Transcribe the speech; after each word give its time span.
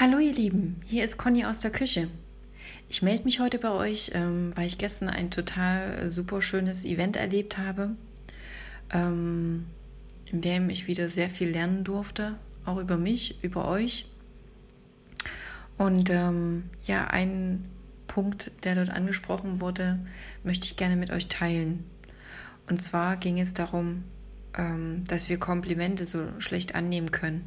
Hallo 0.00 0.18
ihr 0.18 0.32
Lieben, 0.32 0.80
hier 0.86 1.04
ist 1.04 1.18
Conny 1.18 1.44
aus 1.44 1.60
der 1.60 1.70
Küche. 1.70 2.08
Ich 2.88 3.02
melde 3.02 3.24
mich 3.24 3.40
heute 3.40 3.58
bei 3.58 3.70
euch, 3.70 4.10
ähm, 4.14 4.52
weil 4.54 4.66
ich 4.66 4.78
gestern 4.78 5.10
ein 5.10 5.30
total 5.30 6.10
super 6.10 6.40
schönes 6.40 6.86
Event 6.86 7.16
erlebt 7.16 7.58
habe, 7.58 7.90
ähm, 8.90 9.66
in 10.24 10.40
dem 10.40 10.70
ich 10.70 10.86
wieder 10.86 11.10
sehr 11.10 11.28
viel 11.28 11.50
lernen 11.50 11.84
durfte, 11.84 12.36
auch 12.64 12.78
über 12.78 12.96
mich, 12.96 13.44
über 13.44 13.68
euch. 13.68 14.06
Und 15.76 16.08
ähm, 16.08 16.70
ja, 16.86 17.08
ein 17.08 17.66
Punkt, 18.06 18.50
der 18.64 18.76
dort 18.76 18.90
angesprochen 18.90 19.60
wurde, 19.60 19.98
möchte 20.42 20.64
ich 20.64 20.78
gerne 20.78 20.96
mit 20.96 21.10
euch 21.10 21.28
teilen. 21.28 21.84
Und 22.66 22.80
zwar 22.80 23.18
ging 23.18 23.38
es 23.38 23.52
darum, 23.52 24.04
ähm, 24.56 25.04
dass 25.06 25.28
wir 25.28 25.38
Komplimente 25.38 26.06
so 26.06 26.28
schlecht 26.38 26.74
annehmen 26.74 27.10
können. 27.10 27.46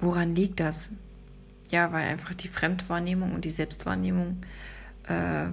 Woran 0.00 0.34
liegt 0.34 0.60
das? 0.60 0.90
Ja, 1.70 1.92
weil 1.92 2.08
einfach 2.08 2.34
die 2.34 2.48
Fremdwahrnehmung 2.48 3.32
und 3.32 3.44
die 3.44 3.50
Selbstwahrnehmung 3.50 4.42
äh, 5.06 5.48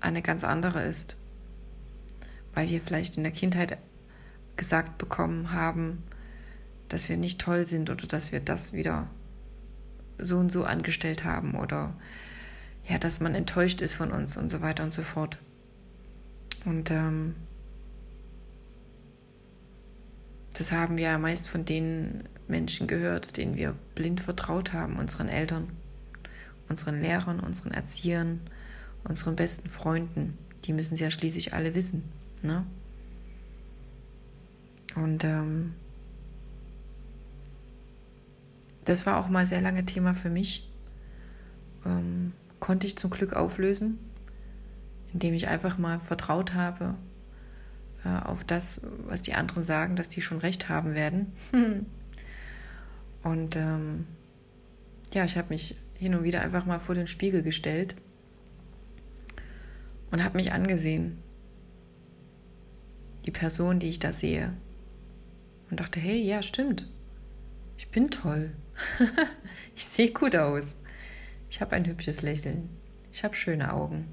eine 0.00 0.22
ganz 0.22 0.44
andere 0.44 0.82
ist. 0.82 1.16
Weil 2.54 2.68
wir 2.68 2.80
vielleicht 2.80 3.16
in 3.16 3.22
der 3.22 3.32
Kindheit 3.32 3.78
gesagt 4.56 4.98
bekommen 4.98 5.52
haben, 5.52 6.02
dass 6.88 7.08
wir 7.08 7.16
nicht 7.16 7.40
toll 7.40 7.66
sind 7.66 7.90
oder 7.90 8.06
dass 8.06 8.32
wir 8.32 8.40
das 8.40 8.72
wieder 8.72 9.08
so 10.18 10.38
und 10.38 10.50
so 10.50 10.64
angestellt 10.64 11.24
haben 11.24 11.54
oder 11.54 11.94
ja, 12.88 12.98
dass 12.98 13.20
man 13.20 13.34
enttäuscht 13.34 13.80
ist 13.82 13.94
von 13.94 14.10
uns 14.10 14.36
und 14.36 14.50
so 14.50 14.60
weiter 14.60 14.82
und 14.82 14.92
so 14.92 15.02
fort. 15.02 15.38
Und 16.64 16.90
ähm, 16.90 17.34
das 20.54 20.72
haben 20.72 20.96
wir 20.96 21.04
ja 21.04 21.18
meist 21.18 21.48
von 21.48 21.64
den 21.64 22.24
Menschen 22.48 22.86
gehört, 22.86 23.36
denen 23.36 23.56
wir 23.56 23.74
blind 23.94 24.20
vertraut 24.20 24.72
haben, 24.72 24.96
unseren 24.96 25.28
Eltern, 25.28 25.68
unseren 26.68 27.00
Lehrern, 27.00 27.40
unseren 27.40 27.72
Erziehern, 27.72 28.40
unseren 29.04 29.36
besten 29.36 29.68
Freunden. 29.68 30.38
Die 30.64 30.72
müssen 30.72 30.94
es 30.94 31.00
ja 31.00 31.10
schließlich 31.10 31.54
alle 31.54 31.74
wissen. 31.74 32.04
Ne? 32.42 32.64
Und 34.94 35.24
ähm, 35.24 35.74
das 38.84 39.06
war 39.06 39.18
auch 39.18 39.28
mal 39.28 39.46
sehr 39.46 39.60
lange 39.60 39.84
Thema 39.84 40.14
für 40.14 40.30
mich. 40.30 40.68
Ähm, 41.84 42.32
konnte 42.60 42.86
ich 42.86 42.96
zum 42.96 43.10
Glück 43.10 43.34
auflösen, 43.34 43.98
indem 45.12 45.34
ich 45.34 45.48
einfach 45.48 45.78
mal 45.78 46.00
vertraut 46.00 46.54
habe 46.54 46.94
äh, 48.04 48.08
auf 48.08 48.44
das, 48.44 48.80
was 49.06 49.22
die 49.22 49.34
anderen 49.34 49.62
sagen, 49.62 49.96
dass 49.96 50.08
die 50.08 50.22
schon 50.22 50.38
recht 50.38 50.68
haben 50.68 50.94
werden. 50.94 51.32
Und 53.22 53.56
ähm, 53.56 54.06
ja, 55.12 55.24
ich 55.24 55.36
habe 55.36 55.48
mich 55.50 55.76
hin 55.94 56.14
und 56.14 56.24
wieder 56.24 56.40
einfach 56.42 56.66
mal 56.66 56.78
vor 56.78 56.94
den 56.94 57.06
Spiegel 57.06 57.42
gestellt 57.42 57.94
und 60.10 60.22
habe 60.22 60.36
mich 60.36 60.52
angesehen. 60.52 61.18
Die 63.26 63.30
Person, 63.30 63.78
die 63.78 63.88
ich 63.88 63.98
da 63.98 64.12
sehe. 64.12 64.54
Und 65.70 65.80
dachte, 65.80 66.00
hey, 66.00 66.22
ja, 66.22 66.42
stimmt. 66.42 66.88
Ich 67.76 67.88
bin 67.88 68.10
toll. 68.10 68.52
ich 69.76 69.84
sehe 69.84 70.12
gut 70.12 70.34
aus. 70.34 70.76
Ich 71.50 71.60
habe 71.60 71.72
ein 71.72 71.86
hübsches 71.86 72.22
Lächeln. 72.22 72.70
Ich 73.12 73.24
habe 73.24 73.34
schöne 73.34 73.72
Augen. 73.72 74.08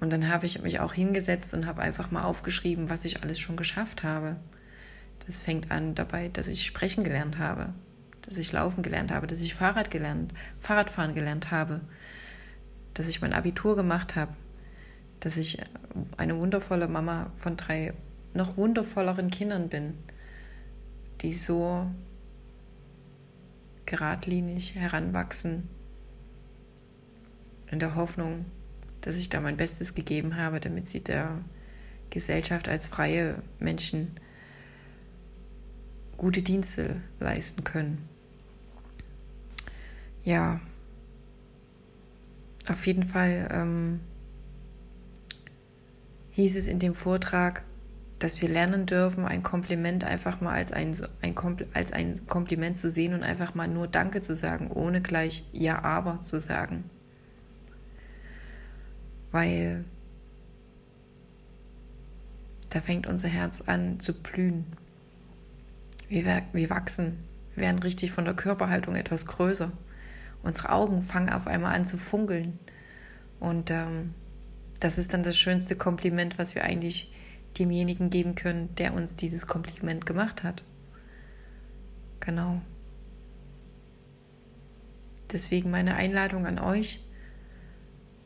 Und 0.00 0.12
dann 0.12 0.28
habe 0.28 0.46
ich 0.46 0.62
mich 0.62 0.80
auch 0.80 0.94
hingesetzt 0.94 1.52
und 1.52 1.66
habe 1.66 1.82
einfach 1.82 2.10
mal 2.10 2.24
aufgeschrieben, 2.24 2.88
was 2.88 3.04
ich 3.04 3.22
alles 3.22 3.38
schon 3.38 3.56
geschafft 3.56 4.02
habe. 4.02 4.36
Das 5.26 5.38
fängt 5.38 5.70
an 5.70 5.94
dabei, 5.94 6.28
dass 6.28 6.48
ich 6.48 6.66
sprechen 6.66 7.04
gelernt 7.04 7.38
habe, 7.38 7.72
dass 8.22 8.38
ich 8.38 8.52
laufen 8.52 8.82
gelernt 8.82 9.12
habe, 9.12 9.26
dass 9.26 9.40
ich 9.40 9.54
Fahrrad 9.54 9.90
gelernt, 9.90 10.32
Fahrradfahren 10.60 11.14
gelernt 11.14 11.50
habe, 11.50 11.80
dass 12.94 13.08
ich 13.08 13.20
mein 13.20 13.32
Abitur 13.32 13.76
gemacht 13.76 14.16
habe, 14.16 14.34
dass 15.20 15.36
ich 15.36 15.58
eine 16.16 16.36
wundervolle 16.38 16.88
Mama 16.88 17.32
von 17.36 17.56
drei 17.56 17.92
noch 18.34 18.56
wundervolleren 18.56 19.30
Kindern 19.30 19.68
bin, 19.68 19.94
die 21.20 21.34
so 21.34 21.86
geradlinig 23.86 24.74
heranwachsen, 24.76 25.68
in 27.70 27.78
der 27.78 27.94
Hoffnung, 27.94 28.46
dass 29.00 29.16
ich 29.16 29.28
da 29.28 29.40
mein 29.40 29.56
Bestes 29.56 29.94
gegeben 29.94 30.36
habe, 30.36 30.60
damit 30.60 30.88
sie 30.88 31.02
der 31.02 31.38
Gesellschaft 32.10 32.68
als 32.68 32.86
freie 32.86 33.42
Menschen 33.58 34.12
gute 36.20 36.42
Dienste 36.42 36.96
leisten 37.18 37.64
können. 37.64 38.06
Ja, 40.22 40.60
auf 42.68 42.86
jeden 42.86 43.04
Fall 43.04 43.48
ähm, 43.50 44.00
hieß 46.32 46.56
es 46.56 46.68
in 46.68 46.78
dem 46.78 46.94
Vortrag, 46.94 47.62
dass 48.18 48.42
wir 48.42 48.50
lernen 48.50 48.84
dürfen, 48.84 49.24
ein 49.24 49.42
Kompliment 49.42 50.04
einfach 50.04 50.42
mal 50.42 50.52
als 50.52 50.72
ein, 50.72 50.94
ein, 51.22 51.34
als 51.72 51.90
ein 51.90 52.26
Kompliment 52.26 52.76
zu 52.76 52.90
sehen 52.90 53.14
und 53.14 53.22
einfach 53.22 53.54
mal 53.54 53.66
nur 53.66 53.88
Danke 53.88 54.20
zu 54.20 54.36
sagen, 54.36 54.70
ohne 54.70 55.00
gleich 55.00 55.46
Ja, 55.52 55.82
aber 55.82 56.20
zu 56.20 56.38
sagen. 56.38 56.84
Weil 59.32 59.86
da 62.68 62.82
fängt 62.82 63.06
unser 63.06 63.28
Herz 63.28 63.62
an 63.62 64.00
zu 64.00 64.12
blühen. 64.12 64.66
Wir, 66.10 66.42
wir 66.52 66.70
wachsen, 66.70 67.22
werden 67.54 67.78
richtig 67.78 68.10
von 68.10 68.24
der 68.24 68.34
Körperhaltung 68.34 68.96
etwas 68.96 69.26
größer. 69.26 69.70
Unsere 70.42 70.70
Augen 70.70 71.02
fangen 71.02 71.30
auf 71.30 71.46
einmal 71.46 71.76
an 71.76 71.86
zu 71.86 71.98
funkeln. 71.98 72.58
Und 73.38 73.70
ähm, 73.70 74.12
das 74.80 74.98
ist 74.98 75.14
dann 75.14 75.22
das 75.22 75.38
schönste 75.38 75.76
Kompliment, 75.76 76.36
was 76.36 76.56
wir 76.56 76.64
eigentlich 76.64 77.12
demjenigen 77.60 78.10
geben 78.10 78.34
können, 78.34 78.74
der 78.74 78.92
uns 78.92 79.14
dieses 79.14 79.46
Kompliment 79.46 80.04
gemacht 80.04 80.42
hat. 80.42 80.64
Genau. 82.18 82.60
Deswegen 85.30 85.70
meine 85.70 85.94
Einladung 85.94 86.44
an 86.44 86.58
euch. 86.58 87.04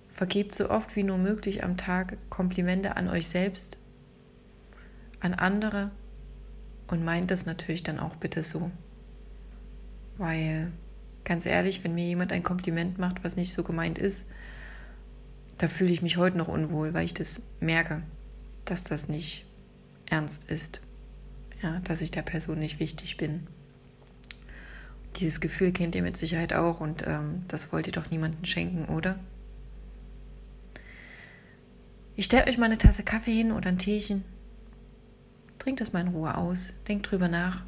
Vergebt 0.08 0.54
so 0.54 0.70
oft 0.70 0.96
wie 0.96 1.02
nur 1.02 1.18
möglich 1.18 1.64
am 1.64 1.76
Tag 1.76 2.16
Komplimente 2.30 2.96
an 2.96 3.08
euch 3.08 3.28
selbst, 3.28 3.76
an 5.20 5.34
andere 5.34 5.90
und 6.88 7.04
meint 7.04 7.30
das 7.30 7.46
natürlich 7.46 7.82
dann 7.82 7.98
auch 7.98 8.16
bitte 8.16 8.42
so. 8.42 8.70
Weil, 10.16 10.70
ganz 11.24 11.46
ehrlich, 11.46 11.82
wenn 11.82 11.94
mir 11.94 12.04
jemand 12.04 12.32
ein 12.32 12.42
Kompliment 12.42 12.98
macht, 12.98 13.24
was 13.24 13.36
nicht 13.36 13.52
so 13.52 13.62
gemeint 13.62 13.98
ist, 13.98 14.26
da 15.58 15.68
fühle 15.68 15.92
ich 15.92 16.02
mich 16.02 16.16
heute 16.16 16.36
noch 16.36 16.48
unwohl, 16.48 16.94
weil 16.94 17.04
ich 17.04 17.14
das 17.14 17.42
merke, 17.60 18.02
dass 18.64 18.84
das 18.84 19.08
nicht 19.08 19.44
ernst 20.06 20.50
ist. 20.50 20.80
Ja, 21.62 21.80
dass 21.84 22.02
ich 22.02 22.10
der 22.10 22.22
Person 22.22 22.58
nicht 22.58 22.78
wichtig 22.78 23.16
bin. 23.16 23.46
Dieses 25.16 25.40
Gefühl 25.40 25.72
kennt 25.72 25.94
ihr 25.94 26.02
mit 26.02 26.16
Sicherheit 26.16 26.52
auch 26.52 26.80
und 26.80 27.06
ähm, 27.06 27.44
das 27.48 27.72
wollt 27.72 27.86
ihr 27.86 27.92
doch 27.92 28.10
niemandem 28.10 28.44
schenken, 28.44 28.86
oder? 28.86 29.18
Ich 32.16 32.26
stelle 32.26 32.46
euch 32.46 32.58
mal 32.58 32.66
eine 32.66 32.78
Tasse 32.78 33.02
Kaffee 33.02 33.34
hin 33.34 33.52
oder 33.52 33.68
ein 33.68 33.78
Teechen 33.78 34.24
Trinkt 35.64 35.80
es 35.80 35.94
mal 35.94 36.00
in 36.00 36.08
Ruhe 36.08 36.36
aus, 36.36 36.74
denkt 36.88 37.10
drüber 37.10 37.28
nach 37.28 37.62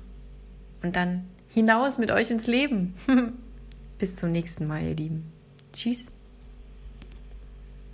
und 0.83 0.97
dann 0.97 1.25
hinaus 1.49 1.97
mit 1.97 2.13
euch 2.13 2.31
ins 2.31 2.47
Leben. 2.47 2.93
Bis 3.99 4.17
zum 4.17 4.33
nächsten 4.33 4.67
Mal, 4.67 4.83
ihr 4.83 4.95
Lieben. 4.95 5.33
Tschüss. 5.73 6.13